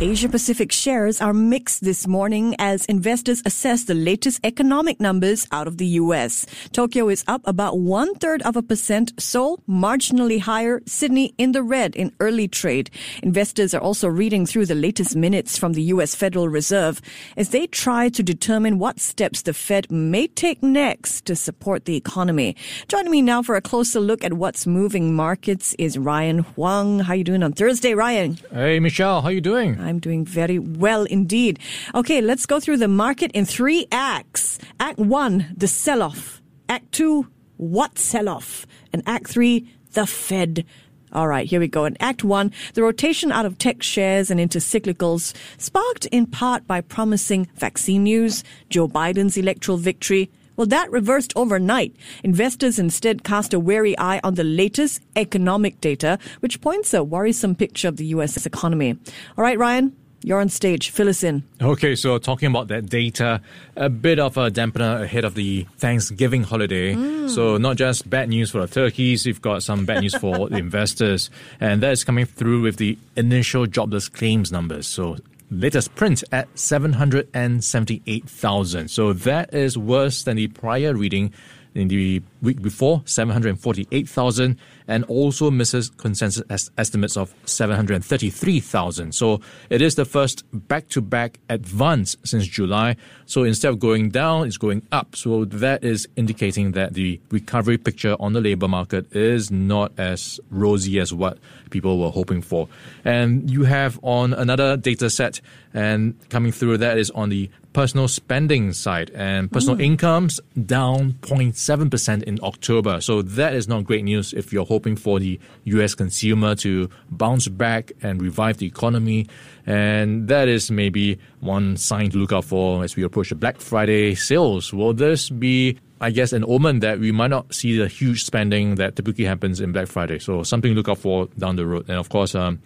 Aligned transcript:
Asia 0.00 0.28
Pacific 0.28 0.70
shares 0.70 1.20
are 1.20 1.34
mixed 1.34 1.82
this 1.82 2.06
morning 2.06 2.54
as 2.60 2.84
investors 2.84 3.42
assess 3.44 3.82
the 3.82 3.94
latest 3.94 4.38
economic 4.44 5.00
numbers 5.00 5.44
out 5.50 5.66
of 5.66 5.78
the 5.78 5.98
US. 6.02 6.46
Tokyo 6.70 7.08
is 7.08 7.24
up 7.26 7.42
about 7.44 7.80
one 7.80 8.14
third 8.14 8.40
of 8.42 8.54
a 8.54 8.62
percent, 8.62 9.12
Seoul 9.18 9.58
marginally 9.68 10.38
higher, 10.38 10.80
Sydney 10.86 11.34
in 11.36 11.50
the 11.50 11.64
red 11.64 11.96
in 11.96 12.12
early 12.20 12.46
trade. 12.46 12.90
Investors 13.24 13.74
are 13.74 13.80
also 13.80 14.06
reading 14.06 14.46
through 14.46 14.66
the 14.66 14.76
latest 14.76 15.16
minutes 15.16 15.58
from 15.58 15.72
the 15.72 15.82
US 15.94 16.14
Federal 16.14 16.48
Reserve 16.48 17.00
as 17.36 17.48
they 17.48 17.66
try 17.66 18.08
to 18.08 18.22
determine 18.22 18.78
what 18.78 19.00
steps 19.00 19.42
the 19.42 19.52
Fed 19.52 19.90
may 19.90 20.28
take 20.28 20.62
next 20.62 21.24
to 21.24 21.34
support 21.34 21.86
the 21.86 21.96
economy. 21.96 22.54
Joining 22.86 23.10
me 23.10 23.20
now 23.20 23.42
for 23.42 23.56
a 23.56 23.60
closer 23.60 23.98
look 23.98 24.22
at 24.22 24.34
what's 24.34 24.64
moving 24.64 25.16
markets 25.16 25.74
is 25.76 25.98
Ryan 25.98 26.44
Huang. 26.54 27.00
How 27.00 27.14
are 27.14 27.16
you 27.16 27.24
doing 27.24 27.42
on 27.42 27.52
Thursday, 27.52 27.94
Ryan? 27.94 28.38
Hey, 28.52 28.78
Michelle, 28.78 29.22
how 29.22 29.28
are 29.28 29.32
you 29.32 29.40
doing? 29.40 29.87
I'm 29.88 29.98
doing 29.98 30.24
very 30.24 30.58
well 30.58 31.04
indeed. 31.04 31.58
Okay, 31.94 32.20
let's 32.20 32.46
go 32.46 32.60
through 32.60 32.76
the 32.76 32.88
market 32.88 33.32
in 33.32 33.46
three 33.46 33.86
acts. 33.90 34.58
Act 34.78 34.98
one, 34.98 35.46
the 35.56 35.66
sell 35.66 36.02
off. 36.02 36.42
Act 36.68 36.92
two, 36.92 37.26
what 37.56 37.98
sell 37.98 38.28
off? 38.28 38.66
And 38.92 39.02
act 39.06 39.28
three, 39.28 39.68
the 39.92 40.06
Fed. 40.06 40.66
All 41.10 41.26
right, 41.26 41.46
here 41.46 41.58
we 41.58 41.68
go. 41.68 41.86
In 41.86 41.96
Act 42.00 42.22
One, 42.22 42.52
the 42.74 42.82
rotation 42.82 43.32
out 43.32 43.46
of 43.46 43.56
tech 43.56 43.82
shares 43.82 44.30
and 44.30 44.38
into 44.38 44.58
cyclicals, 44.58 45.34
sparked 45.56 46.04
in 46.06 46.26
part 46.26 46.66
by 46.66 46.82
promising 46.82 47.48
vaccine 47.54 48.02
news, 48.02 48.44
Joe 48.68 48.88
Biden's 48.88 49.38
electoral 49.38 49.78
victory, 49.78 50.30
well, 50.58 50.66
that 50.66 50.90
reversed 50.90 51.32
overnight. 51.36 51.94
Investors 52.24 52.80
instead 52.80 53.22
cast 53.22 53.54
a 53.54 53.60
wary 53.60 53.96
eye 53.96 54.20
on 54.24 54.34
the 54.34 54.42
latest 54.42 55.00
economic 55.14 55.80
data, 55.80 56.18
which 56.40 56.60
points 56.60 56.92
a 56.92 57.04
worrisome 57.04 57.54
picture 57.54 57.86
of 57.86 57.96
the 57.96 58.06
U.S. 58.06 58.44
economy. 58.44 58.98
All 59.36 59.44
right, 59.44 59.56
Ryan, 59.56 59.96
you're 60.24 60.40
on 60.40 60.48
stage. 60.48 60.90
Fill 60.90 61.08
us 61.08 61.22
in. 61.22 61.44
Okay, 61.62 61.94
so 61.94 62.18
talking 62.18 62.48
about 62.48 62.66
that 62.68 62.86
data, 62.86 63.40
a 63.76 63.88
bit 63.88 64.18
of 64.18 64.36
a 64.36 64.50
dampener 64.50 65.04
ahead 65.04 65.24
of 65.24 65.36
the 65.36 65.64
Thanksgiving 65.76 66.42
holiday. 66.42 66.94
Mm. 66.94 67.30
So 67.30 67.56
not 67.56 67.76
just 67.76 68.10
bad 68.10 68.28
news 68.28 68.50
for 68.50 68.60
the 68.60 68.66
turkeys, 68.66 69.26
you've 69.26 69.40
got 69.40 69.62
some 69.62 69.84
bad 69.84 70.00
news 70.00 70.16
for 70.16 70.48
the 70.50 70.56
investors, 70.56 71.30
and 71.60 71.84
that 71.84 71.92
is 71.92 72.02
coming 72.02 72.26
through 72.26 72.62
with 72.62 72.78
the 72.78 72.98
initial 73.14 73.66
jobless 73.66 74.08
claims 74.08 74.50
numbers. 74.50 74.88
So 74.88 75.18
latest 75.50 75.94
print 75.94 76.24
at 76.32 76.58
778,000. 76.58 78.88
So 78.88 79.12
that 79.12 79.54
is 79.54 79.78
worse 79.78 80.22
than 80.22 80.36
the 80.36 80.48
prior 80.48 80.94
reading 80.94 81.32
in 81.74 81.88
the 81.88 82.22
week 82.42 82.62
before, 82.62 83.02
748,000 83.04 84.56
and 84.88 85.04
also 85.04 85.50
misses 85.50 85.90
consensus 85.90 86.70
estimates 86.78 87.16
of 87.16 87.34
733,000. 87.44 89.14
So 89.14 89.40
it 89.68 89.82
is 89.82 89.94
the 89.96 90.04
first 90.04 90.44
back 90.52 90.88
to 90.88 91.00
back 91.02 91.38
advance 91.50 92.16
since 92.24 92.46
July. 92.46 92.96
So 93.26 93.44
instead 93.44 93.68
of 93.68 93.78
going 93.78 94.08
down, 94.08 94.46
it's 94.46 94.56
going 94.56 94.82
up. 94.90 95.14
So 95.14 95.44
that 95.44 95.84
is 95.84 96.08
indicating 96.16 96.72
that 96.72 96.94
the 96.94 97.20
recovery 97.30 97.76
picture 97.76 98.16
on 98.18 98.32
the 98.32 98.40
labor 98.40 98.68
market 98.68 99.14
is 99.14 99.50
not 99.50 99.92
as 99.98 100.40
rosy 100.50 100.98
as 100.98 101.12
what 101.12 101.38
people 101.70 101.98
were 101.98 102.10
hoping 102.10 102.40
for. 102.40 102.68
And 103.04 103.50
you 103.50 103.64
have 103.64 104.00
on 104.02 104.32
another 104.32 104.76
data 104.76 105.10
set 105.10 105.40
and 105.74 106.14
coming 106.30 106.52
through 106.52 106.78
that 106.78 106.96
is 106.96 107.10
on 107.10 107.28
the 107.28 107.50
personal 107.78 108.08
spending 108.08 108.72
side 108.72 109.08
and 109.14 109.52
personal 109.52 109.76
mm. 109.76 109.84
incomes 109.84 110.40
down 110.66 111.12
0.7% 111.20 112.24
in 112.24 112.36
October. 112.42 113.00
So 113.00 113.22
that 113.22 113.54
is 113.54 113.68
not 113.68 113.84
great 113.84 114.02
news 114.02 114.32
if 114.32 114.52
you're 114.52 114.64
hoping 114.64 114.96
for 114.96 115.20
the 115.20 115.38
US 115.62 115.94
consumer 115.94 116.56
to 116.56 116.90
bounce 117.08 117.46
back 117.46 117.92
and 118.02 118.20
revive 118.20 118.56
the 118.56 118.66
economy. 118.66 119.28
And 119.64 120.26
that 120.26 120.48
is 120.48 120.72
maybe 120.72 121.20
one 121.38 121.76
sign 121.76 122.10
to 122.10 122.18
look 122.18 122.32
out 122.32 122.46
for 122.46 122.82
as 122.82 122.96
we 122.96 123.04
approach 123.04 123.28
the 123.28 123.36
Black 123.36 123.60
Friday 123.60 124.16
sales. 124.16 124.72
Will 124.72 124.92
this 124.92 125.30
be 125.30 125.78
I 126.00 126.10
guess, 126.10 126.32
an 126.32 126.44
omen 126.46 126.80
that 126.80 126.98
we 126.98 127.10
might 127.10 127.30
not 127.30 127.52
see 127.52 127.76
the 127.76 127.86
huge 127.88 128.24
spending 128.24 128.76
that 128.76 128.94
typically 128.96 129.24
happens 129.24 129.60
in 129.60 129.72
Black 129.72 129.88
Friday. 129.88 130.20
So 130.20 130.44
something 130.44 130.70
to 130.70 130.76
look 130.76 130.88
out 130.88 130.98
for 130.98 131.26
down 131.38 131.56
the 131.56 131.66
road. 131.66 131.88
And 131.88 131.98
of 131.98 132.08
course, 132.08 132.36
um, 132.36 132.60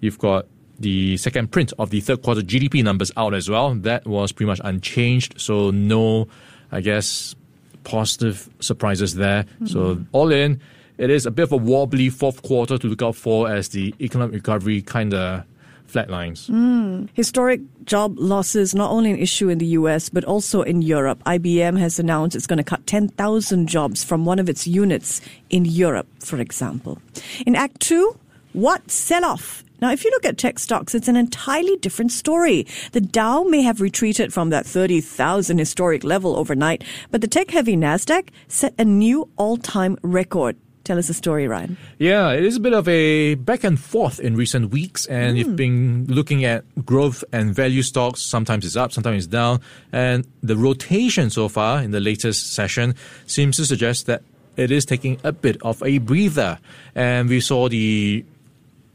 you've 0.00 0.18
got 0.18 0.46
the 0.78 1.16
second 1.16 1.50
print 1.50 1.72
of 1.78 1.90
the 1.90 2.00
third 2.00 2.22
quarter 2.22 2.40
GDP 2.40 2.82
numbers 2.82 3.10
out 3.16 3.34
as 3.34 3.48
well. 3.48 3.74
That 3.74 4.06
was 4.06 4.32
pretty 4.32 4.48
much 4.48 4.60
unchanged. 4.64 5.40
So 5.40 5.70
no, 5.70 6.28
I 6.70 6.80
guess, 6.80 7.34
positive 7.84 8.48
surprises 8.60 9.14
there. 9.14 9.44
Mm-hmm. 9.44 9.66
So 9.66 10.04
all 10.12 10.32
in, 10.32 10.60
it 10.98 11.10
is 11.10 11.26
a 11.26 11.30
bit 11.30 11.44
of 11.44 11.52
a 11.52 11.56
wobbly 11.56 12.10
fourth 12.10 12.42
quarter 12.42 12.78
to 12.78 12.86
look 12.86 13.02
out 13.02 13.16
for 13.16 13.50
as 13.50 13.68
the 13.70 13.94
economic 14.00 14.34
recovery 14.34 14.82
kind 14.82 15.14
of 15.14 15.44
flatlines. 15.88 16.48
Mm. 16.50 17.08
Historic 17.14 17.60
job 17.84 18.18
losses, 18.18 18.74
not 18.74 18.90
only 18.90 19.10
an 19.10 19.18
issue 19.18 19.48
in 19.48 19.58
the 19.58 19.66
US, 19.78 20.08
but 20.08 20.24
also 20.24 20.62
in 20.62 20.82
Europe. 20.82 21.22
IBM 21.24 21.78
has 21.78 21.98
announced 21.98 22.36
it's 22.36 22.46
going 22.46 22.58
to 22.58 22.64
cut 22.64 22.86
10,000 22.86 23.66
jobs 23.66 24.04
from 24.04 24.24
one 24.24 24.38
of 24.38 24.48
its 24.48 24.66
units 24.66 25.20
in 25.50 25.64
Europe, 25.64 26.06
for 26.20 26.38
example. 26.38 27.00
In 27.46 27.56
Act 27.56 27.80
2, 27.80 28.14
what 28.52 28.90
sell 28.90 29.24
off 29.24 29.64
now, 29.80 29.92
if 29.92 30.04
you 30.04 30.10
look 30.10 30.24
at 30.24 30.38
tech 30.38 30.58
stocks, 30.58 30.94
it's 30.94 31.06
an 31.06 31.16
entirely 31.16 31.76
different 31.76 32.10
story. 32.10 32.66
The 32.92 33.00
Dow 33.00 33.44
may 33.44 33.62
have 33.62 33.80
retreated 33.80 34.32
from 34.32 34.50
that 34.50 34.66
30,000 34.66 35.58
historic 35.58 36.02
level 36.02 36.36
overnight, 36.36 36.82
but 37.12 37.20
the 37.20 37.28
tech 37.28 37.50
heavy 37.50 37.76
NASDAQ 37.76 38.28
set 38.48 38.74
a 38.76 38.84
new 38.84 39.28
all 39.36 39.56
time 39.56 39.96
record. 40.02 40.56
Tell 40.82 40.98
us 40.98 41.06
the 41.06 41.14
story, 41.14 41.46
Ryan. 41.46 41.76
Yeah, 41.98 42.32
it 42.32 42.44
is 42.44 42.56
a 42.56 42.60
bit 42.60 42.72
of 42.72 42.88
a 42.88 43.34
back 43.34 43.62
and 43.62 43.78
forth 43.78 44.18
in 44.18 44.34
recent 44.34 44.70
weeks, 44.70 45.06
and 45.06 45.36
mm. 45.36 45.38
you've 45.38 45.54
been 45.54 46.06
looking 46.08 46.44
at 46.44 46.64
growth 46.84 47.22
and 47.30 47.54
value 47.54 47.82
stocks. 47.82 48.22
Sometimes 48.22 48.64
it's 48.64 48.74
up, 48.74 48.90
sometimes 48.90 49.26
it's 49.26 49.30
down, 49.30 49.60
and 49.92 50.26
the 50.42 50.56
rotation 50.56 51.30
so 51.30 51.48
far 51.48 51.82
in 51.82 51.90
the 51.92 52.00
latest 52.00 52.54
session 52.54 52.94
seems 53.26 53.58
to 53.58 53.66
suggest 53.66 54.06
that 54.06 54.22
it 54.56 54.72
is 54.72 54.84
taking 54.84 55.20
a 55.22 55.30
bit 55.30 55.56
of 55.62 55.82
a 55.84 55.98
breather. 55.98 56.58
And 56.94 57.28
we 57.28 57.40
saw 57.40 57.68
the 57.68 58.24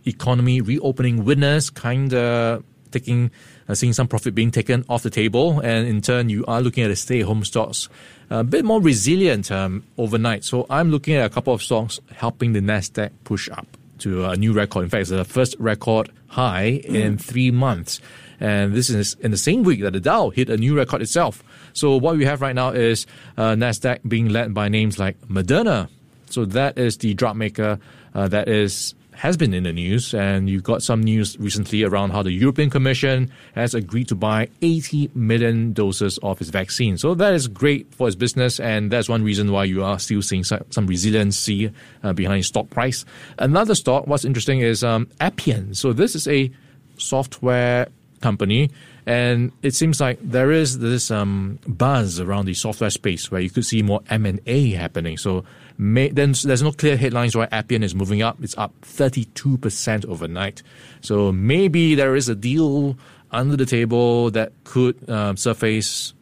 economy 0.06 0.62
reopening 0.62 1.24
winners 1.26 1.70
kind 1.70 2.14
of 2.14 2.64
taking 2.92 3.32
uh, 3.68 3.74
seeing 3.74 3.94
some 3.94 4.08
profit 4.08 4.36
being 4.36 4.52
taken 4.52 4.86
off 4.88 5.04
the 5.04 5.10
table 5.10 5.60
and 5.62 5.88
in 5.88 6.02
turn 6.02 6.30
you 6.30 6.46
are 6.46 6.62
looking 6.62 6.84
at 6.84 6.90
the 6.90 6.96
stay-at-home 6.96 7.44
stocks 7.44 7.90
a 8.30 8.44
bit 8.44 8.64
more 8.64 8.82
resilient 8.82 9.52
um, 9.52 9.84
overnight 9.98 10.44
so 10.44 10.66
i'm 10.70 10.92
looking 10.92 11.16
at 11.16 11.26
a 11.26 11.30
couple 11.30 11.54
of 11.54 11.62
stocks 11.62 12.00
helping 12.16 12.54
the 12.54 12.60
nasdaq 12.60 13.10
push 13.24 13.50
up 13.50 13.66
to 13.98 14.26
a 14.26 14.36
new 14.36 14.54
record 14.54 14.84
in 14.84 14.90
fact 14.90 15.02
it's 15.02 15.10
the 15.10 15.26
first 15.26 15.56
record 15.60 16.10
high 16.28 16.82
mm. 16.84 16.96
in 16.96 17.18
three 17.18 17.50
months 17.50 18.00
and 18.44 18.74
this 18.74 18.90
is 18.90 19.16
in 19.22 19.32
the 19.32 19.38
same 19.38 19.64
week 19.64 19.82
that 19.82 19.94
the 19.94 20.02
Dow 20.02 20.30
hit 20.30 20.50
a 20.50 20.58
new 20.58 20.76
record 20.76 21.02
itself. 21.02 21.42
So 21.72 21.96
what 21.96 22.18
we 22.18 22.26
have 22.26 22.42
right 22.42 22.54
now 22.54 22.72
is 22.72 23.06
uh, 23.38 23.54
Nasdaq 23.54 24.00
being 24.06 24.28
led 24.28 24.54
by 24.54 24.68
names 24.68 25.00
like 25.00 25.20
Moderna. 25.30 25.88
So 26.30 26.44
that 26.46 26.78
is 26.78 26.98
the 26.98 27.14
drug 27.14 27.38
maker 27.38 27.80
uh, 28.14 28.28
that 28.28 28.50
is 28.50 28.96
has 29.16 29.38
been 29.38 29.54
in 29.54 29.64
the 29.64 29.74
news, 29.74 30.14
and 30.14 30.50
you've 30.50 30.64
got 30.64 30.84
some 30.84 31.02
news 31.02 31.38
recently 31.40 31.84
around 31.84 32.12
how 32.12 32.24
the 32.24 32.32
European 32.32 32.70
Commission 32.70 33.32
has 33.56 33.74
agreed 33.74 34.08
to 34.10 34.16
buy 34.16 34.50
80 34.62 35.12
million 35.14 35.74
doses 35.74 36.18
of 36.24 36.40
its 36.42 36.50
vaccine. 36.50 36.98
So 36.98 37.14
that 37.16 37.34
is 37.34 37.48
great 37.48 37.94
for 37.94 38.08
its 38.08 38.16
business, 38.16 38.60
and 38.60 38.92
that's 38.92 39.10
one 39.10 39.24
reason 39.24 39.52
why 39.52 39.66
you 39.66 39.84
are 39.84 40.00
still 40.00 40.22
seeing 40.22 40.44
some 40.44 40.88
resiliency 40.88 41.72
uh, 42.04 42.14
behind 42.14 42.46
stock 42.46 42.70
price. 42.70 43.06
Another 43.40 43.76
stock, 43.76 44.08
what's 44.08 44.26
interesting 44.26 44.60
is 44.60 44.84
um, 44.84 45.08
Appian. 45.20 45.74
So 45.74 45.94
this 45.94 46.16
is 46.16 46.28
a 46.28 46.52
software 46.98 47.88
company 48.24 48.72
and 49.06 49.52
it 49.62 49.76
seems 49.76 50.00
like 50.00 50.18
there 50.22 50.52
is 50.52 50.80
this 50.80 51.12
um, 51.12 51.60
buzz 51.68 52.20
around 52.20 52.46
the 52.46 52.54
software 52.54 52.90
space 52.90 53.30
where 53.30 53.42
you 53.42 53.50
could 53.50 53.66
see 53.66 53.82
more 53.82 54.02
M&A 54.10 54.72
happening. 54.72 55.18
So 55.18 55.44
may, 55.78 56.08
then 56.10 56.34
there's 56.44 56.64
no 56.64 56.72
clear 56.72 56.96
headlines 56.96 57.36
why 57.36 57.50
Appian 57.52 57.84
is 57.84 57.94
moving 57.94 58.22
up. 58.22 58.38
It's 58.42 58.58
up 58.58 58.74
32% 58.82 60.06
overnight. 60.06 60.64
So 61.02 61.34
maybe 61.34 61.96
there 61.96 62.16
is 62.16 62.30
a 62.30 62.36
deal 62.36 62.98
under 63.32 63.58
the 63.58 63.66
table 63.66 64.32
that 64.32 64.54
could 64.64 64.98
uh, 65.10 65.36
surface 65.36 66.14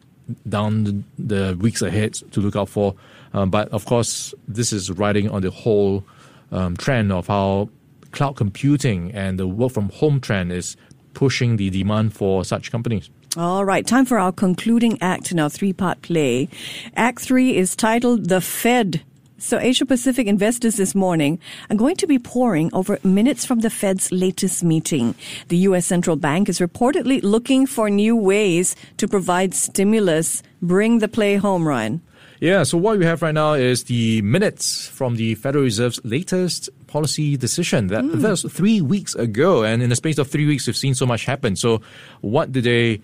down 0.48 0.84
the, 0.84 1.02
the, 1.18 1.56
weeks 1.60 1.82
ahead 1.82 2.14
to 2.14 2.40
look 2.40 2.56
out 2.56 2.68
for. 2.68 2.96
Um, 3.32 3.50
but 3.50 3.68
of 3.68 3.84
course, 3.84 4.34
this 4.48 4.72
is 4.72 4.90
riding 4.90 5.30
on 5.30 5.42
the 5.42 5.50
whole 5.50 6.04
um, 6.50 6.76
trend 6.76 7.12
of 7.12 7.28
how 7.28 7.68
cloud 8.10 8.36
computing 8.36 9.12
and 9.12 9.38
the 9.38 9.46
work 9.46 9.72
from 9.72 9.88
home 9.90 10.20
trend 10.20 10.52
is 10.52 10.76
pushing 11.14 11.56
the 11.56 11.70
demand 11.70 12.14
for 12.14 12.44
such 12.44 12.70
companies. 12.70 13.10
All 13.36 13.64
right, 13.64 13.86
time 13.86 14.04
for 14.04 14.18
our 14.18 14.32
concluding 14.32 15.00
act 15.00 15.32
in 15.32 15.40
our 15.40 15.48
three 15.48 15.72
part 15.72 16.02
play. 16.02 16.48
Act 16.96 17.20
three 17.20 17.56
is 17.56 17.74
titled 17.74 18.28
The 18.28 18.40
Fed 18.42 19.02
So 19.38 19.58
Asia 19.58 19.86
Pacific 19.86 20.26
investors 20.26 20.76
this 20.76 20.94
morning 20.94 21.38
are 21.70 21.76
going 21.76 21.96
to 21.96 22.06
be 22.06 22.18
poring 22.18 22.70
over 22.74 22.98
minutes 23.02 23.46
from 23.46 23.60
the 23.60 23.70
Fed's 23.70 24.12
latest 24.12 24.62
meeting. 24.62 25.14
The 25.48 25.56
U.S. 25.68 25.86
Central 25.86 26.16
Bank 26.16 26.48
is 26.48 26.60
reportedly 26.60 27.22
looking 27.22 27.66
for 27.66 27.88
new 27.88 28.14
ways 28.14 28.76
to 28.98 29.08
provide 29.08 29.54
stimulus. 29.54 30.42
Bring 30.60 30.98
the 30.98 31.08
play 31.08 31.36
home, 31.36 31.66
Ryan. 31.66 32.02
Yeah, 32.38 32.64
so 32.64 32.76
what 32.76 32.98
we 32.98 33.04
have 33.04 33.22
right 33.22 33.32
now 33.32 33.54
is 33.54 33.84
the 33.84 34.20
minutes 34.22 34.88
from 34.88 35.14
the 35.14 35.36
Federal 35.36 35.64
Reserve's 35.64 36.00
latest 36.04 36.70
policy 36.92 37.36
decision. 37.36 37.86
That, 37.88 38.04
mm. 38.04 38.20
that 38.20 38.30
was 38.30 38.42
three 38.42 38.80
weeks 38.80 39.14
ago, 39.14 39.64
and 39.64 39.82
in 39.82 39.88
the 39.88 39.96
space 39.96 40.18
of 40.18 40.28
three 40.28 40.46
weeks, 40.46 40.66
we've 40.66 40.76
seen 40.76 40.94
so 40.94 41.06
much 41.06 41.24
happen. 41.24 41.56
So, 41.56 41.80
what 42.20 42.52
did 42.52 42.64
they 42.64 43.00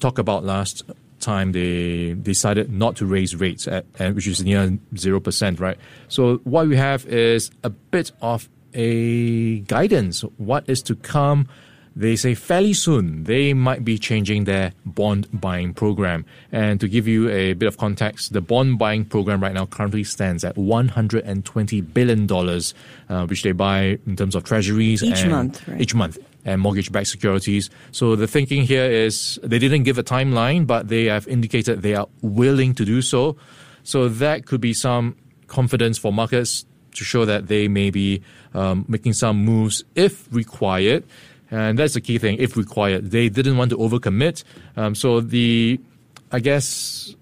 talk 0.00 0.18
about 0.18 0.44
last 0.44 0.84
time 1.22 1.52
they 1.52 2.14
decided 2.14 2.70
not 2.70 2.96
to 2.96 3.06
raise 3.06 3.34
rates, 3.34 3.66
at, 3.66 3.86
at, 3.98 4.14
which 4.14 4.26
is 4.26 4.44
near 4.44 4.68
0%, 4.94 5.60
right? 5.60 5.78
So 6.08 6.38
what 6.44 6.66
we 6.68 6.76
have 6.76 7.06
is 7.06 7.50
a 7.62 7.70
bit 7.70 8.12
of 8.20 8.48
a 8.74 9.60
guidance. 9.60 10.22
What 10.36 10.64
is 10.68 10.82
to 10.82 10.96
come? 10.96 11.48
They 11.94 12.16
say 12.16 12.34
fairly 12.34 12.72
soon 12.72 13.24
they 13.24 13.52
might 13.52 13.84
be 13.84 13.98
changing 13.98 14.44
their 14.44 14.72
bond 14.84 15.28
buying 15.32 15.74
program. 15.74 16.24
And 16.50 16.80
to 16.80 16.88
give 16.88 17.06
you 17.06 17.28
a 17.28 17.52
bit 17.52 17.66
of 17.66 17.76
context, 17.76 18.32
the 18.32 18.40
bond 18.40 18.78
buying 18.78 19.04
program 19.04 19.42
right 19.42 19.52
now 19.52 19.66
currently 19.66 20.04
stands 20.04 20.44
at 20.44 20.56
$120 20.56 21.94
billion, 21.94 22.32
uh, 23.08 23.26
which 23.26 23.42
they 23.42 23.52
buy 23.52 23.98
in 24.06 24.16
terms 24.16 24.34
of 24.34 24.44
treasuries. 24.44 25.02
Each 25.02 25.26
month, 25.26 25.66
right? 25.68 25.80
Each 25.80 25.94
month 25.94 26.18
and 26.44 26.60
mortgage-backed 26.60 27.06
securities. 27.06 27.70
So 27.92 28.16
the 28.16 28.26
thinking 28.26 28.62
here 28.62 28.84
is 28.84 29.38
they 29.42 29.58
didn't 29.58 29.84
give 29.84 29.98
a 29.98 30.02
timeline, 30.02 30.66
but 30.66 30.88
they 30.88 31.04
have 31.04 31.28
indicated 31.28 31.82
they 31.82 31.94
are 31.94 32.08
willing 32.20 32.74
to 32.74 32.84
do 32.84 33.02
so. 33.02 33.36
So 33.84 34.08
that 34.08 34.46
could 34.46 34.60
be 34.60 34.74
some 34.74 35.16
confidence 35.46 35.98
for 35.98 36.12
markets 36.12 36.64
to 36.94 37.04
show 37.04 37.24
that 37.24 37.48
they 37.48 37.68
may 37.68 37.90
be 37.90 38.22
um, 38.54 38.84
making 38.88 39.12
some 39.12 39.44
moves 39.44 39.84
if 39.94 40.26
required. 40.32 41.04
And 41.52 41.78
that's 41.78 41.92
the 41.92 42.00
key 42.00 42.16
thing, 42.16 42.38
if 42.38 42.56
required. 42.56 43.10
They 43.10 43.28
didn't 43.28 43.58
want 43.58 43.70
to 43.70 43.76
overcommit. 43.76 44.42
Um, 44.74 44.94
so 44.94 45.20
the, 45.20 45.78
I 46.32 46.40
guess, 46.40 47.14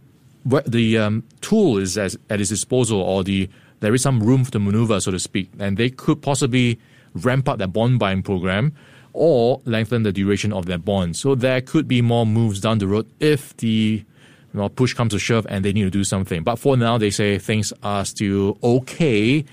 the 0.45 0.99
um, 0.99 1.25
tool 1.41 1.79
is 1.79 1.99
as, 1.99 2.17
at 2.31 2.41
its 2.41 2.49
disposal 2.49 3.01
or 3.01 3.25
the, 3.25 3.51
there 3.81 3.93
is 3.93 4.03
some 4.03 4.23
room 4.23 4.45
to 4.45 4.61
maneuver, 4.61 5.01
so 5.01 5.11
to 5.11 5.19
speak. 5.19 5.51
And 5.59 5.77
they 5.77 5.91
could 5.91 6.23
possibly 6.23 6.79
ramp 7.13 7.49
up 7.49 7.59
their 7.59 7.67
bond 7.67 7.99
buying 7.99 8.23
program 8.23 8.73
or 9.15 9.61
lengthen 9.65 10.05
the 10.05 10.13
duration 10.13 10.53
of 10.53 10.67
their 10.67 10.79
bond. 10.79 11.17
So 11.17 11.35
there 11.35 11.61
could 11.61 11.89
be 11.89 12.01
more 12.01 12.25
moves 12.25 12.61
down 12.61 12.79
the 12.79 12.87
road 12.87 13.07
if 13.19 13.57
the 13.57 14.05
you 14.53 14.61
know, 14.61 14.69
push 14.69 14.95
comes 14.95 15.13
to 15.13 15.19
shove 15.19 15.45
and 15.51 15.65
they 15.65 15.73
need 15.73 15.83
to 15.83 15.91
do 15.91 16.05
something. 16.05 16.45
But 16.45 16.61
for 16.61 16.77
now, 16.77 16.99
they 16.99 17.11
say 17.11 17.39
things 17.39 17.73
are 17.83 18.05
still 18.05 18.59
okay. 18.63 19.45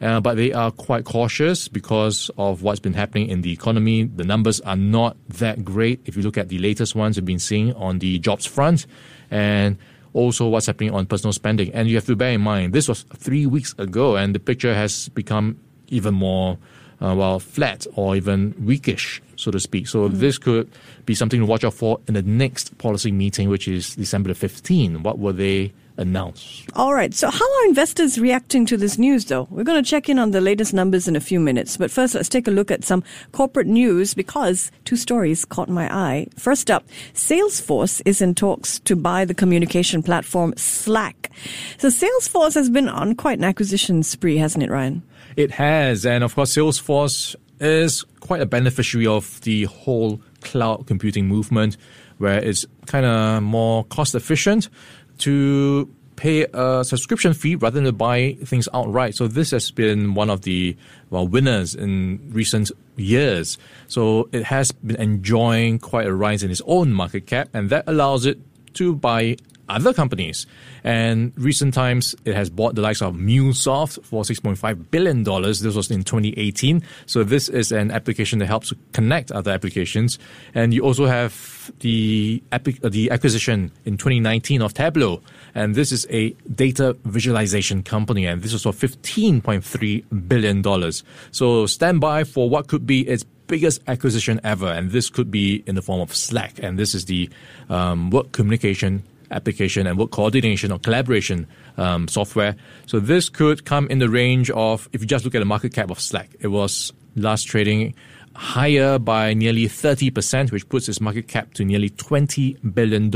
Uh, 0.00 0.20
but 0.20 0.36
they 0.36 0.52
are 0.52 0.70
quite 0.70 1.04
cautious 1.04 1.68
because 1.68 2.30
of 2.36 2.62
what's 2.62 2.80
been 2.80 2.92
happening 2.92 3.28
in 3.28 3.40
the 3.40 3.50
economy. 3.50 4.04
The 4.04 4.24
numbers 4.24 4.60
are 4.60 4.76
not 4.76 5.16
that 5.28 5.64
great. 5.64 6.00
If 6.04 6.16
you 6.16 6.22
look 6.22 6.36
at 6.36 6.48
the 6.48 6.58
latest 6.58 6.94
ones 6.94 7.16
we've 7.16 7.24
been 7.24 7.38
seeing 7.38 7.72
on 7.74 7.98
the 7.98 8.18
jobs 8.18 8.44
front 8.44 8.86
and 9.30 9.78
also 10.12 10.48
what's 10.48 10.66
happening 10.66 10.92
on 10.92 11.06
personal 11.06 11.32
spending. 11.32 11.72
And 11.72 11.88
you 11.88 11.96
have 11.96 12.06
to 12.06 12.16
bear 12.16 12.32
in 12.32 12.42
mind, 12.42 12.72
this 12.72 12.88
was 12.88 13.02
three 13.16 13.46
weeks 13.46 13.74
ago 13.78 14.16
and 14.16 14.34
the 14.34 14.38
picture 14.38 14.74
has 14.74 15.08
become 15.10 15.58
even 15.88 16.14
more 16.14 16.58
uh, 17.00 17.14
well, 17.14 17.38
flat 17.38 17.86
or 17.94 18.16
even 18.16 18.54
weakish, 18.58 19.22
so 19.36 19.50
to 19.50 19.60
speak. 19.60 19.86
So 19.86 20.08
mm 20.08 20.16
this 20.16 20.38
could 20.38 20.70
be 21.04 21.14
something 21.14 21.40
to 21.40 21.46
watch 21.46 21.62
out 21.62 21.74
for 21.74 22.00
in 22.08 22.14
the 22.14 22.22
next 22.22 22.76
policy 22.78 23.12
meeting, 23.12 23.50
which 23.50 23.68
is 23.68 23.94
December 23.94 24.32
the 24.32 24.46
15th. 24.48 25.02
What 25.02 25.18
will 25.18 25.34
they 25.34 25.72
announce? 25.96 26.64
All 26.74 26.94
right. 26.94 27.14
So 27.14 27.30
how 27.30 27.44
are 27.44 27.66
investors 27.66 28.18
reacting 28.18 28.66
to 28.66 28.76
this 28.76 28.98
news, 28.98 29.24
though? 29.26 29.46
We're 29.50 29.64
going 29.64 29.82
to 29.82 29.88
check 29.88 30.08
in 30.08 30.18
on 30.18 30.30
the 30.30 30.40
latest 30.40 30.74
numbers 30.74 31.08
in 31.08 31.16
a 31.16 31.20
few 31.20 31.40
minutes. 31.40 31.76
But 31.76 31.90
first, 31.90 32.14
let's 32.14 32.28
take 32.28 32.46
a 32.48 32.50
look 32.50 32.70
at 32.70 32.84
some 32.84 33.02
corporate 33.32 33.66
news 33.66 34.14
because 34.14 34.70
two 34.84 34.96
stories 34.96 35.44
caught 35.44 35.68
my 35.68 35.92
eye. 35.94 36.26
First 36.36 36.70
up, 36.70 36.84
Salesforce 37.14 38.02
is 38.04 38.20
in 38.20 38.34
talks 38.34 38.78
to 38.80 38.96
buy 38.96 39.24
the 39.24 39.34
communication 39.34 40.02
platform 40.02 40.54
Slack. 40.56 41.30
So 41.78 41.88
Salesforce 41.88 42.54
has 42.54 42.70
been 42.70 42.88
on 42.88 43.14
quite 43.14 43.38
an 43.38 43.44
acquisition 43.44 44.02
spree, 44.02 44.38
hasn't 44.38 44.64
it, 44.64 44.70
Ryan? 44.70 45.02
It 45.36 45.50
has. 45.52 46.06
And 46.06 46.24
of 46.24 46.34
course, 46.34 46.54
Salesforce 46.54 47.36
is 47.60 48.04
quite 48.20 48.40
a 48.40 48.46
beneficiary 48.46 49.06
of 49.06 49.40
the 49.42 49.64
whole 49.64 50.20
cloud 50.42 50.86
computing 50.86 51.26
movement, 51.26 51.76
where 52.18 52.38
it's 52.38 52.66
kind 52.86 53.06
of 53.06 53.42
more 53.42 53.84
cost 53.84 54.14
efficient 54.14 54.68
to 55.18 55.92
pay 56.16 56.46
a 56.52 56.82
subscription 56.82 57.34
fee 57.34 57.56
rather 57.56 57.80
than 57.80 57.94
buy 57.94 58.36
things 58.44 58.68
outright. 58.72 59.14
So 59.14 59.28
this 59.28 59.50
has 59.50 59.70
been 59.70 60.14
one 60.14 60.30
of 60.30 60.42
the 60.42 60.76
well 61.10 61.28
winners 61.28 61.74
in 61.74 62.30
recent 62.32 62.70
years. 62.96 63.58
So 63.86 64.28
it 64.32 64.44
has 64.44 64.72
been 64.72 64.96
enjoying 64.96 65.78
quite 65.78 66.06
a 66.06 66.14
rise 66.14 66.42
in 66.42 66.50
its 66.50 66.62
own 66.66 66.92
market 66.92 67.26
cap, 67.26 67.48
and 67.52 67.70
that 67.70 67.84
allows 67.86 68.26
it 68.26 68.38
to 68.74 68.94
buy 68.94 69.36
other 69.68 69.92
companies. 69.92 70.46
And 70.84 71.32
recent 71.36 71.74
times, 71.74 72.14
it 72.24 72.34
has 72.34 72.50
bought 72.50 72.74
the 72.74 72.82
likes 72.82 73.02
of 73.02 73.14
MuleSoft 73.14 74.04
for 74.04 74.22
$6.5 74.22 74.90
billion. 74.90 75.24
This 75.24 75.62
was 75.62 75.90
in 75.90 76.04
2018. 76.04 76.82
So 77.06 77.24
this 77.24 77.48
is 77.48 77.72
an 77.72 77.90
application 77.90 78.38
that 78.40 78.46
helps 78.46 78.72
connect 78.92 79.32
other 79.32 79.50
applications. 79.50 80.18
And 80.54 80.72
you 80.72 80.82
also 80.82 81.06
have 81.06 81.72
the, 81.80 82.42
the 82.50 83.10
acquisition 83.10 83.72
in 83.84 83.96
2019 83.96 84.62
of 84.62 84.74
Tableau. 84.74 85.20
And 85.54 85.74
this 85.74 85.92
is 85.92 86.06
a 86.10 86.30
data 86.54 86.96
visualization 87.04 87.82
company. 87.82 88.26
And 88.26 88.42
this 88.42 88.52
was 88.52 88.62
for 88.62 88.72
$15.3 88.72 90.28
billion. 90.28 90.92
So 91.32 91.66
stand 91.66 92.00
by 92.00 92.24
for 92.24 92.48
what 92.48 92.68
could 92.68 92.86
be 92.86 93.06
its 93.08 93.24
biggest 93.46 93.80
acquisition 93.86 94.40
ever, 94.44 94.66
and 94.66 94.90
this 94.90 95.10
could 95.10 95.30
be 95.30 95.62
in 95.66 95.74
the 95.74 95.82
form 95.82 96.00
of 96.00 96.14
Slack, 96.14 96.58
and 96.62 96.78
this 96.78 96.94
is 96.94 97.04
the 97.06 97.28
um, 97.68 98.10
work 98.10 98.32
communication 98.32 99.02
application 99.30 99.86
and 99.86 99.98
work 99.98 100.10
coordination 100.10 100.72
or 100.72 100.78
collaboration 100.78 101.46
um, 101.76 102.08
software. 102.08 102.56
So 102.86 103.00
this 103.00 103.28
could 103.28 103.64
come 103.64 103.88
in 103.88 103.98
the 103.98 104.08
range 104.08 104.50
of, 104.50 104.88
if 104.92 105.00
you 105.00 105.06
just 105.06 105.24
look 105.24 105.34
at 105.34 105.40
the 105.40 105.44
market 105.44 105.72
cap 105.72 105.90
of 105.90 106.00
Slack, 106.00 106.30
it 106.40 106.48
was 106.48 106.92
last 107.16 107.44
trading 107.44 107.94
higher 108.34 108.98
by 108.98 109.34
nearly 109.34 109.64
30%, 109.64 110.52
which 110.52 110.68
puts 110.68 110.88
its 110.88 111.00
market 111.00 111.26
cap 111.26 111.54
to 111.54 111.64
nearly 111.64 111.90
$20 111.90 112.74
billion. 112.74 113.10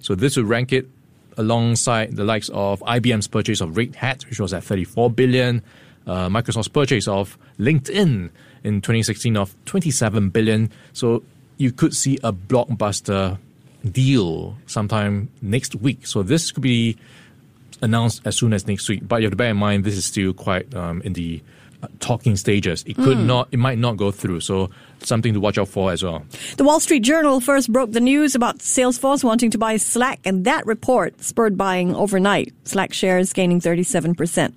So 0.00 0.14
this 0.14 0.36
would 0.36 0.46
rank 0.46 0.72
it 0.72 0.88
alongside 1.36 2.16
the 2.16 2.24
likes 2.24 2.48
of 2.50 2.80
IBM's 2.80 3.28
purchase 3.28 3.60
of 3.60 3.76
Red 3.76 3.96
Hat, 3.96 4.24
which 4.28 4.40
was 4.40 4.54
at 4.54 4.64
34 4.64 5.10
billion, 5.10 5.62
uh, 6.06 6.28
Microsoft's 6.28 6.68
purchase 6.68 7.08
of 7.08 7.36
LinkedIn 7.58 8.30
in 8.64 8.80
2016 8.80 9.36
of 9.36 9.54
27 9.64 10.30
billion. 10.30 10.70
So 10.92 11.22
you 11.56 11.72
could 11.72 11.94
see 11.94 12.18
a 12.22 12.32
blockbuster 12.32 13.38
deal 13.84 14.56
sometime 14.66 15.28
next 15.42 15.74
week. 15.76 16.06
So 16.06 16.22
this 16.22 16.52
could 16.52 16.62
be 16.62 16.96
announced 17.82 18.22
as 18.24 18.36
soon 18.36 18.52
as 18.52 18.66
next 18.66 18.88
week. 18.88 19.06
But 19.06 19.16
you 19.16 19.26
have 19.26 19.32
to 19.32 19.36
bear 19.36 19.50
in 19.50 19.56
mind 19.56 19.84
this 19.84 19.96
is 19.96 20.04
still 20.04 20.32
quite 20.32 20.74
um, 20.74 21.02
in 21.02 21.12
the 21.12 21.42
uh, 21.82 21.88
talking 22.00 22.36
stages. 22.36 22.82
It 22.86 22.96
could 22.96 23.18
mm. 23.18 23.26
not, 23.26 23.48
it 23.52 23.58
might 23.58 23.78
not 23.78 23.96
go 23.96 24.10
through. 24.10 24.40
So 24.40 24.70
something 25.02 25.34
to 25.34 25.40
watch 25.40 25.58
out 25.58 25.68
for 25.68 25.92
as 25.92 26.02
well. 26.02 26.24
The 26.56 26.64
Wall 26.64 26.80
Street 26.80 27.00
Journal 27.00 27.40
first 27.40 27.72
broke 27.72 27.92
the 27.92 28.00
news 28.00 28.34
about 28.34 28.58
Salesforce 28.58 29.22
wanting 29.22 29.50
to 29.50 29.58
buy 29.58 29.76
Slack, 29.76 30.20
and 30.24 30.44
that 30.44 30.66
report 30.66 31.22
spurred 31.22 31.56
buying 31.56 31.94
overnight. 31.94 32.54
Slack 32.64 32.92
shares 32.92 33.32
gaining 33.32 33.60
37%. 33.60 34.54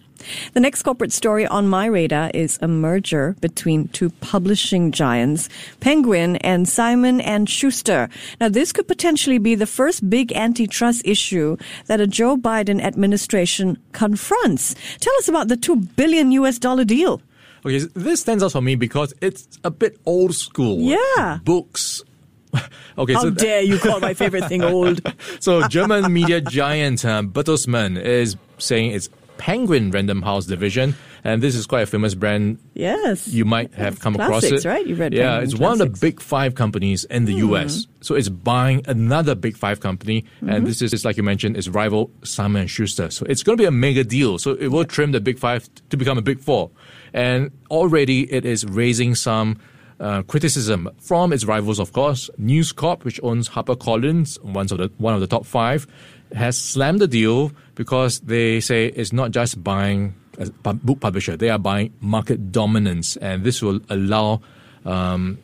The 0.53 0.59
next 0.59 0.83
corporate 0.83 1.11
story 1.11 1.45
on 1.45 1.67
my 1.67 1.85
radar 1.85 2.31
is 2.33 2.59
a 2.61 2.67
merger 2.67 3.35
between 3.41 3.87
two 3.89 4.09
publishing 4.21 4.91
giants, 4.91 5.49
Penguin 5.79 6.35
and 6.37 6.67
Simon 6.67 7.21
and 7.21 7.49
Schuster. 7.49 8.09
Now, 8.39 8.49
this 8.49 8.71
could 8.71 8.87
potentially 8.87 9.37
be 9.37 9.55
the 9.55 9.67
first 9.67 10.09
big 10.09 10.31
antitrust 10.33 11.01
issue 11.05 11.57
that 11.87 12.01
a 12.01 12.07
Joe 12.07 12.37
Biden 12.37 12.81
administration 12.81 13.77
confronts. 13.91 14.75
Tell 14.99 15.15
us 15.17 15.27
about 15.27 15.47
the 15.47 15.57
2 15.57 15.75
billion 15.75 16.31
US 16.33 16.59
dollar 16.59 16.85
deal. 16.85 17.21
Okay, 17.65 17.79
this 17.93 18.21
stands 18.21 18.41
out 18.43 18.53
for 18.53 18.61
me 18.61 18.75
because 18.75 19.13
it's 19.21 19.59
a 19.63 19.71
bit 19.71 19.99
old 20.05 20.33
school. 20.33 20.79
Yeah. 20.79 21.39
Books 21.43 22.03
okay, 22.97 23.13
How 23.13 23.21
so 23.21 23.29
dare 23.29 23.61
you 23.61 23.77
call 23.77 23.99
my 23.99 24.13
favorite 24.13 24.47
thing 24.47 24.63
old? 24.63 25.01
so 25.39 25.67
German 25.67 26.11
media 26.11 26.41
giant 26.41 27.05
uh, 27.05 27.21
Bertelsmann 27.21 28.01
is 28.01 28.37
saying 28.57 28.91
it's 28.91 29.09
Penguin 29.39 29.89
Random 29.89 30.21
House 30.21 30.45
division, 30.45 30.95
and 31.23 31.41
this 31.41 31.55
is 31.55 31.65
quite 31.65 31.81
a 31.81 31.85
famous 31.87 32.13
brand. 32.13 32.59
Yes, 32.75 33.27
you 33.27 33.45
might 33.45 33.73
have 33.73 33.99
come 33.99 34.13
classics, 34.13 34.45
across 34.45 34.65
it. 34.65 34.67
Right, 34.67 34.85
you 34.85 34.95
read. 34.95 35.13
Yeah, 35.13 35.21
Penguin 35.21 35.43
it's 35.43 35.53
classics. 35.53 35.79
one 35.79 35.87
of 35.87 35.93
the 35.93 35.99
big 35.99 36.21
five 36.21 36.53
companies 36.55 37.05
in 37.05 37.25
the 37.25 37.33
mm. 37.33 37.39
U.S. 37.39 37.87
So 38.01 38.15
it's 38.15 38.29
buying 38.29 38.83
another 38.87 39.33
big 39.33 39.57
five 39.57 39.79
company, 39.79 40.21
mm-hmm. 40.21 40.49
and 40.49 40.67
this 40.67 40.81
is 40.81 41.03
like 41.05 41.17
you 41.17 41.23
mentioned, 41.23 41.57
its 41.57 41.69
rival 41.69 42.11
Simon 42.23 42.67
Schuster. 42.67 43.09
So 43.09 43.25
it's 43.27 43.41
going 43.41 43.57
to 43.57 43.61
be 43.61 43.65
a 43.65 43.71
mega 43.71 44.03
deal. 44.03 44.37
So 44.37 44.51
it 44.51 44.67
will 44.67 44.85
trim 44.85 45.13
the 45.13 45.21
big 45.21 45.39
five 45.39 45.67
to 45.89 45.97
become 45.97 46.17
a 46.17 46.21
big 46.21 46.41
four, 46.41 46.69
and 47.13 47.49
already 47.71 48.31
it 48.31 48.45
is 48.45 48.65
raising 48.65 49.15
some 49.15 49.57
uh, 49.99 50.23
criticism 50.23 50.89
from 50.99 51.33
its 51.33 51.45
rivals, 51.45 51.79
of 51.79 51.93
course. 51.93 52.29
News 52.37 52.71
Corp, 52.71 53.03
which 53.03 53.19
owns 53.23 53.49
HarperCollins, 53.49 54.41
one 54.43 54.67
of 54.71 54.77
the 54.77 54.91
one 54.97 55.13
of 55.13 55.21
the 55.21 55.27
top 55.27 55.45
five, 55.45 55.87
has 56.33 56.57
slammed 56.57 56.99
the 56.99 57.07
deal 57.07 57.51
because 57.75 58.19
they 58.21 58.59
say 58.59 58.87
it's 58.87 59.13
not 59.13 59.31
just 59.31 59.63
buying 59.63 60.15
a 60.37 60.73
book 60.73 60.99
publisher; 60.99 61.35
they 61.35 61.49
are 61.49 61.59
buying 61.59 61.93
market 61.99 62.51
dominance, 62.51 63.17
and 63.17 63.43
this 63.43 63.61
will 63.61 63.79
allow. 63.89 64.41
Um, 64.85 65.39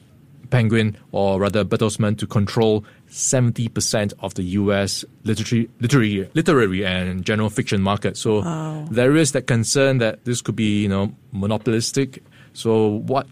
Penguin, 0.52 0.96
or 1.12 1.40
rather 1.40 1.66
Bertelsmann, 1.66 2.18
to 2.20 2.28
control 2.28 2.86
70% 3.10 4.14
of 4.20 4.36
the 4.36 4.44
US 4.44 5.04
literary, 5.24 5.70
literary, 5.80 6.30
literary 6.34 6.86
and 6.86 7.26
general 7.26 7.50
fiction 7.50 7.82
market. 7.82 8.16
So 8.16 8.42
wow. 8.42 8.86
there 8.92 9.16
is 9.16 9.32
that 9.32 9.48
concern 9.48 9.98
that 9.98 10.24
this 10.26 10.42
could 10.42 10.56
be, 10.56 10.84
you 10.84 10.88
know, 10.88 11.14
monopolistic. 11.32 12.24
So 12.54 13.00
what 13.08 13.28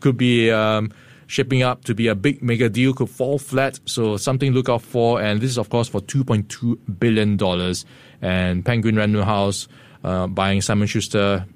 could 0.00 0.16
be 0.16 0.50
um, 0.50 0.92
shaping 1.30 1.62
up 1.62 1.84
to 1.84 1.94
be 1.94 2.08
a 2.08 2.14
big 2.14 2.42
mega 2.42 2.68
deal 2.68 2.92
could 2.92 3.08
fall 3.08 3.38
flat. 3.38 3.78
So 3.86 4.16
something 4.16 4.50
to 4.50 4.56
look 4.56 4.68
out 4.68 4.82
for. 4.82 5.22
And 5.22 5.40
this 5.40 5.50
is, 5.50 5.58
of 5.58 5.70
course, 5.70 5.88
for 5.88 6.00
$2.2 6.00 6.98
billion. 6.98 7.38
And 8.20 8.64
Penguin 8.64 8.96
Random 8.96 9.22
House 9.22 9.68
uh, 10.02 10.26
buying 10.26 10.60
Simon 10.60 10.88
Schuster. 10.88 11.46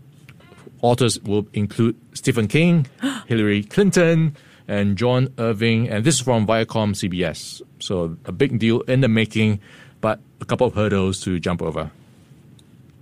Authors 0.81 1.19
will 1.21 1.49
include 1.55 1.97
Stephen 2.13 2.47
King, 2.47 2.87
Hillary 3.27 3.65
Clinton, 3.65 4.37
and 4.69 4.97
John 4.97 5.29
Irving. 5.39 5.89
And 5.89 6.05
this 6.05 6.17
is 6.17 6.21
from 6.21 6.47
Viacom 6.47 6.95
CBS. 6.95 7.63
So 7.81 8.17
a 8.27 8.33
big 8.33 8.59
deal 8.59 8.83
in 8.83 9.01
the 9.01 9.09
making, 9.09 9.61
but 10.01 10.21
a 10.41 10.45
couple 10.45 10.67
of 10.67 10.75
hurdles 10.75 11.21
to 11.23 11.41
jump 11.41 11.63
over. 11.63 11.91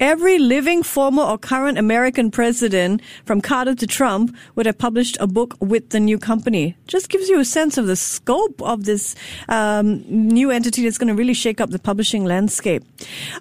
Every 0.02 0.40
living 0.40 0.82
former 0.82 1.22
or 1.22 1.38
current 1.38 1.78
American 1.78 2.32
president, 2.32 3.02
from 3.24 3.40
Carter 3.40 3.76
to 3.76 3.86
Trump, 3.86 4.34
would 4.56 4.66
have 4.66 4.76
published 4.76 5.16
a 5.20 5.28
book 5.28 5.54
with 5.60 5.90
the 5.90 6.00
new 6.00 6.18
company. 6.18 6.76
Just 6.88 7.08
gives 7.08 7.28
you 7.28 7.38
a 7.38 7.44
sense 7.44 7.78
of 7.78 7.86
the 7.86 7.94
scope 7.94 8.60
of 8.62 8.84
this 8.84 9.14
um, 9.48 10.02
new 10.08 10.50
entity 10.50 10.82
that's 10.82 10.98
going 10.98 11.06
to 11.06 11.14
really 11.14 11.34
shake 11.34 11.60
up 11.60 11.70
the 11.70 11.78
publishing 11.78 12.24
landscape. 12.24 12.82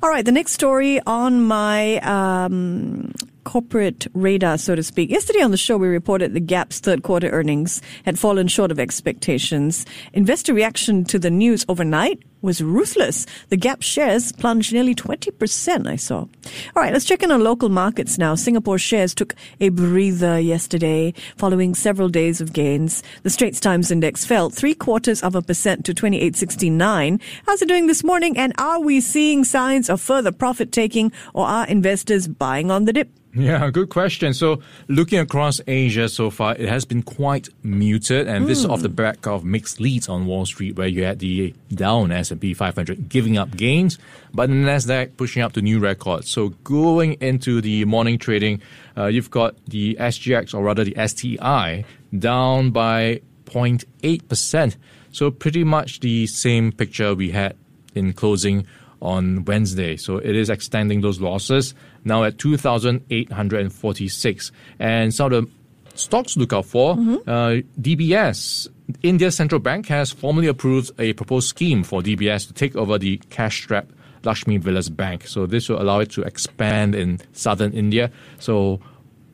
All 0.03 0.09
right, 0.11 0.23
the 0.23 0.31
next 0.31 0.51
story 0.51 1.01
on 1.07 1.41
my 1.41 1.97
um, 2.01 3.11
corporate 3.43 4.05
radar, 4.13 4.59
so 4.59 4.75
to 4.75 4.83
speak. 4.83 5.09
Yesterday 5.09 5.41
on 5.41 5.49
the 5.49 5.57
show, 5.57 5.77
we 5.77 5.87
reported 5.87 6.35
the 6.35 6.39
Gap's 6.39 6.79
third 6.79 7.01
quarter 7.01 7.31
earnings 7.31 7.81
had 8.05 8.19
fallen 8.19 8.47
short 8.47 8.69
of 8.69 8.79
expectations. 8.79 9.83
Investor 10.13 10.53
reaction 10.53 11.05
to 11.05 11.17
the 11.17 11.31
news 11.31 11.65
overnight 11.67 12.21
was 12.41 12.61
ruthless. 12.61 13.25
The 13.49 13.57
Gap 13.57 13.81
shares 13.81 14.31
plunged 14.31 14.73
nearly 14.73 14.95
20%, 14.95 15.87
I 15.87 15.95
saw. 15.95 16.19
All 16.19 16.29
right, 16.75 16.93
let's 16.93 17.05
check 17.05 17.23
in 17.23 17.31
on 17.31 17.43
local 17.43 17.69
markets 17.69 18.17
now. 18.17 18.35
Singapore 18.35 18.77
shares 18.77 19.13
took 19.13 19.35
a 19.59 19.69
breather 19.69 20.39
yesterday 20.39 21.13
following 21.37 21.75
several 21.75 22.09
days 22.09 22.41
of 22.41 22.53
gains. 22.53 23.03
The 23.23 23.29
Straits 23.29 23.59
Times 23.59 23.91
Index 23.91 24.25
fell 24.25 24.49
three 24.49 24.73
quarters 24.73 25.21
of 25.21 25.35
a 25.35 25.41
percent 25.41 25.85
to 25.85 25.93
2869. 25.93 27.19
How's 27.45 27.61
it 27.61 27.67
doing 27.67 27.87
this 27.87 28.03
morning? 28.03 28.37
And 28.37 28.53
are 28.57 28.79
we 28.79 29.01
seeing 29.01 29.43
signs 29.43 29.89
of 29.89 30.01
further 30.01 30.31
profit 30.31 30.71
taking 30.71 31.11
or 31.33 31.45
are 31.45 31.67
investors 31.67 32.27
buying 32.27 32.71
on 32.71 32.85
the 32.85 32.93
dip? 32.93 33.09
Yeah, 33.33 33.69
good 33.69 33.89
question. 33.89 34.33
So, 34.33 34.61
looking 34.89 35.19
across 35.19 35.61
Asia 35.65 36.09
so 36.09 36.29
far, 36.29 36.53
it 36.55 36.67
has 36.67 36.83
been 36.83 37.01
quite 37.01 37.47
muted, 37.63 38.27
and 38.27 38.43
mm. 38.43 38.47
this 38.47 38.59
is 38.59 38.65
off 38.65 38.81
the 38.81 38.89
hmm. 38.89 38.95
back 38.95 39.25
of 39.25 39.45
mixed 39.45 39.79
leads 39.79 40.09
on 40.09 40.25
Wall 40.25 40.45
Street, 40.45 40.75
where 40.75 40.87
you 40.87 41.05
had 41.05 41.19
the 41.19 41.53
Dow 41.73 42.03
S&P 42.05 42.53
500 42.53 43.07
giving 43.07 43.37
up 43.37 43.55
gains, 43.55 43.97
but 44.33 44.49
the 44.49 44.55
Nasdaq 44.55 45.15
pushing 45.15 45.41
up 45.41 45.53
to 45.53 45.61
new 45.61 45.79
records. 45.79 46.29
So, 46.29 46.49
going 46.65 47.13
into 47.21 47.61
the 47.61 47.85
morning 47.85 48.17
trading, 48.17 48.61
uh, 48.97 49.05
you've 49.05 49.31
got 49.31 49.55
the 49.65 49.95
SGX, 49.95 50.53
or 50.53 50.63
rather 50.63 50.83
the 50.83 50.95
STI, 51.07 51.85
down 52.17 52.71
by 52.71 53.21
0.8 53.45 54.27
percent. 54.27 54.75
So, 55.13 55.31
pretty 55.31 55.63
much 55.63 56.01
the 56.01 56.27
same 56.27 56.73
picture 56.73 57.15
we 57.15 57.31
had 57.31 57.55
in 57.95 58.11
closing 58.11 58.67
on 59.01 59.43
Wednesday. 59.45 59.97
So 59.97 60.17
it 60.17 60.35
is 60.35 60.47
extending 60.49 61.01
those 61.01 61.19
losses 61.19 61.73
now 62.03 62.23
at 62.23 62.37
2,846. 62.37 64.51
And 64.79 65.11
some 65.13 65.33
of 65.33 65.45
the 65.45 65.51
stocks 65.97 66.33
to 66.33 66.39
look 66.39 66.53
out 66.53 66.65
for, 66.65 66.95
mm-hmm. 66.95 67.29
uh, 67.29 67.61
DBS, 67.81 68.67
India's 69.03 69.35
central 69.35 69.59
bank 69.59 69.87
has 69.87 70.11
formally 70.11 70.47
approved 70.47 70.91
a 70.99 71.13
proposed 71.13 71.47
scheme 71.49 71.83
for 71.83 72.01
DBS 72.01 72.47
to 72.47 72.53
take 72.53 72.75
over 72.75 72.97
the 72.97 73.17
cash-strapped 73.29 73.91
Lakshmi 74.23 74.57
Vilas 74.57 74.89
Bank. 74.89 75.27
So 75.27 75.45
this 75.45 75.69
will 75.69 75.79
allow 75.81 75.99
it 75.99 76.09
to 76.11 76.23
expand 76.23 76.95
in 76.95 77.19
southern 77.33 77.73
India. 77.73 78.11
So 78.39 78.79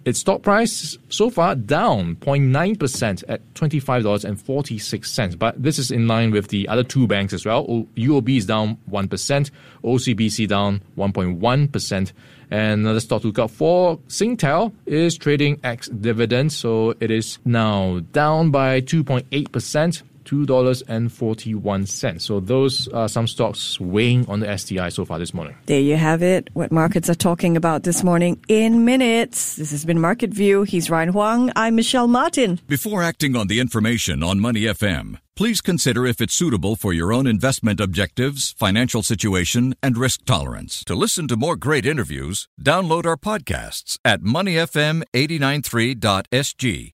its 0.08 0.20
stock 0.20 0.42
price 0.42 0.98
so 1.10 1.30
far 1.30 1.54
down 1.54 2.16
0.9% 2.16 3.24
at 3.28 3.54
$25.46. 3.56 5.38
But 5.38 5.62
this 5.62 5.78
is 5.78 5.92
in 5.92 6.08
line 6.08 6.32
with 6.32 6.48
the 6.48 6.66
other 6.70 6.84
two 6.84 7.08
banks 7.08 7.34
as 7.34 7.46
well. 7.46 7.66
UOB 7.98 8.38
is 8.38 8.46
down 8.46 8.78
1%, 8.90 9.52
OCBC 9.84 10.48
down 10.48 10.82
1.1%. 10.98 12.14
And 12.50 12.82
another 12.82 13.02
stock 13.02 13.24
to 13.24 13.28
look 13.28 13.40
out 13.40 13.52
for, 13.52 13.98
Singtel 14.08 14.72
is 14.86 15.18
trading 15.18 15.60
ex 15.66 15.90
dividend, 15.90 16.54
so 16.54 16.94
it 17.02 17.12
is 17.12 17.40
now 17.44 18.00
down 18.14 18.50
by 18.52 18.80
2.8%. 18.80 20.04
$2.41. 20.28 22.22
So 22.22 22.40
those 22.40 22.88
are 22.90 23.08
some 23.08 23.28
stocks 23.28 23.80
weighing 23.80 24.28
on 24.28 24.42
the 24.42 24.58
STI 24.58 24.90
so 24.90 25.06
far 25.06 25.20
this 25.20 25.34
morning. 25.34 25.56
There 25.66 25.80
you 25.80 25.96
have 25.96 26.22
it. 26.22 26.50
What 26.54 26.72
markets 26.72 27.10
are 27.10 27.16
talking 27.16 27.56
about 27.56 27.84
this 27.84 28.04
morning 28.04 28.44
in 28.48 28.86
minutes. 28.86 29.56
This 29.56 29.72
has 29.72 29.86
been 29.86 30.00
Market 30.00 30.32
View. 30.32 30.64
He's 30.64 30.90
Ryan 30.90 31.10
Huang. 31.10 31.52
I'm 31.56 31.76
Michelle 31.76 32.08
Martin. 32.08 32.60
Before 32.68 33.02
acting 33.02 33.36
on 33.36 33.48
the 33.48 33.60
information 33.60 34.24
on 34.24 34.40
Money 34.40 34.62
FM, 34.62 35.20
please 35.36 35.62
consider 35.62 36.06
if 36.06 36.20
it's 36.20 36.34
suitable 36.34 36.76
for 36.76 36.94
your 36.94 37.14
own 37.14 37.28
investment 37.28 37.80
objectives, 37.80 38.54
financial 38.54 39.04
situation, 39.04 39.76
and 39.82 39.98
risk 39.98 40.26
tolerance. 40.26 40.84
To 40.86 40.96
listen 40.96 41.28
to 41.30 41.38
more 41.38 41.56
great 41.56 41.86
interviews, 41.86 42.48
download 42.62 43.06
our 43.06 43.18
podcasts 43.18 43.98
at 44.04 44.22
moneyfm893.sg 44.22 46.94